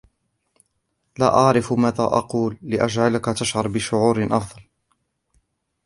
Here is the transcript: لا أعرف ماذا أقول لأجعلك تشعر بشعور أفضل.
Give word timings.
لا 1.19 1.33
أعرف 1.33 1.73
ماذا 1.73 2.03
أقول 2.03 2.57
لأجعلك 2.61 3.25
تشعر 3.25 3.67
بشعور 3.67 4.37
أفضل. 4.37 4.61